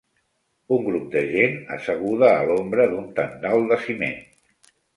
Un 0.77 0.79
grup 0.87 1.03
de 1.15 1.21
gent 1.33 1.59
asseguda 1.75 2.31
a 2.31 2.41
l'ombra 2.53 2.89
d'un 2.95 3.07
tendal 3.21 3.71
de 3.75 3.81
ciment. 3.87 4.21